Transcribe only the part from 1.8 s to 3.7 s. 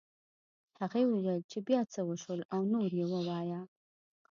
څه وشول او نور یې ووایه